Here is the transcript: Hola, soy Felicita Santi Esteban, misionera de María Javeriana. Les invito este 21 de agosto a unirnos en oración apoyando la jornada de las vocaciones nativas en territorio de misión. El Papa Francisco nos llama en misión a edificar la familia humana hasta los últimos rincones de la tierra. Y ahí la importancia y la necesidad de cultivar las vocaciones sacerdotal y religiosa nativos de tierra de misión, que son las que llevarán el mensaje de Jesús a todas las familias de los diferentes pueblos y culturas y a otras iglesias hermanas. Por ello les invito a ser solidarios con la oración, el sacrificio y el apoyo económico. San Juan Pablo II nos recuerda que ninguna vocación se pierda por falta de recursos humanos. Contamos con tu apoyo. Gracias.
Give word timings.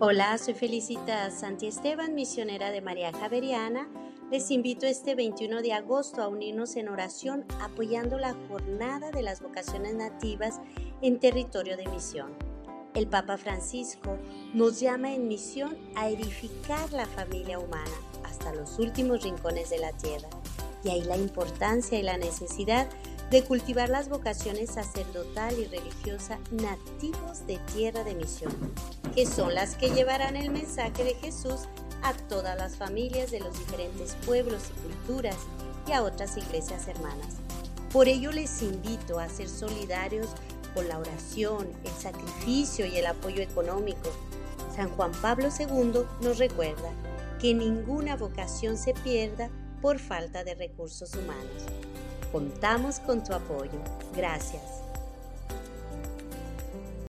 Hola, 0.00 0.38
soy 0.38 0.54
Felicita 0.54 1.28
Santi 1.32 1.66
Esteban, 1.66 2.14
misionera 2.14 2.70
de 2.70 2.80
María 2.80 3.10
Javeriana. 3.12 3.88
Les 4.30 4.48
invito 4.52 4.86
este 4.86 5.16
21 5.16 5.60
de 5.60 5.72
agosto 5.72 6.22
a 6.22 6.28
unirnos 6.28 6.76
en 6.76 6.88
oración 6.88 7.44
apoyando 7.60 8.16
la 8.16 8.32
jornada 8.46 9.10
de 9.10 9.22
las 9.22 9.42
vocaciones 9.42 9.96
nativas 9.96 10.60
en 11.02 11.18
territorio 11.18 11.76
de 11.76 11.88
misión. 11.88 12.32
El 12.94 13.08
Papa 13.08 13.38
Francisco 13.38 14.16
nos 14.54 14.78
llama 14.78 15.12
en 15.12 15.26
misión 15.26 15.76
a 15.96 16.08
edificar 16.08 16.92
la 16.92 17.06
familia 17.06 17.58
humana 17.58 17.90
hasta 18.22 18.54
los 18.54 18.78
últimos 18.78 19.24
rincones 19.24 19.68
de 19.70 19.78
la 19.78 19.90
tierra. 19.94 20.28
Y 20.84 20.90
ahí 20.90 21.02
la 21.02 21.16
importancia 21.16 21.98
y 21.98 22.02
la 22.04 22.18
necesidad 22.18 22.88
de 23.30 23.44
cultivar 23.44 23.88
las 23.90 24.08
vocaciones 24.08 24.70
sacerdotal 24.70 25.58
y 25.58 25.66
religiosa 25.66 26.38
nativos 26.50 27.46
de 27.46 27.58
tierra 27.74 28.04
de 28.04 28.14
misión, 28.14 28.52
que 29.14 29.26
son 29.26 29.54
las 29.54 29.74
que 29.76 29.90
llevarán 29.90 30.36
el 30.36 30.50
mensaje 30.50 31.04
de 31.04 31.14
Jesús 31.14 31.68
a 32.02 32.14
todas 32.14 32.56
las 32.56 32.76
familias 32.76 33.30
de 33.30 33.40
los 33.40 33.58
diferentes 33.58 34.16
pueblos 34.24 34.62
y 34.70 34.82
culturas 34.82 35.36
y 35.86 35.92
a 35.92 36.02
otras 36.02 36.36
iglesias 36.36 36.88
hermanas. 36.88 37.36
Por 37.92 38.08
ello 38.08 38.32
les 38.32 38.62
invito 38.62 39.18
a 39.18 39.28
ser 39.28 39.48
solidarios 39.48 40.28
con 40.74 40.88
la 40.88 40.98
oración, 40.98 41.68
el 41.84 41.92
sacrificio 41.92 42.86
y 42.86 42.96
el 42.96 43.06
apoyo 43.06 43.42
económico. 43.42 44.10
San 44.74 44.90
Juan 44.90 45.12
Pablo 45.20 45.48
II 45.58 46.02
nos 46.20 46.38
recuerda 46.38 46.92
que 47.40 47.54
ninguna 47.54 48.16
vocación 48.16 48.76
se 48.76 48.94
pierda 48.94 49.50
por 49.80 49.98
falta 49.98 50.44
de 50.44 50.54
recursos 50.54 51.14
humanos. 51.14 51.62
Contamos 52.32 53.00
con 53.00 53.24
tu 53.24 53.32
apoyo. 53.32 53.80
Gracias. 54.14 54.87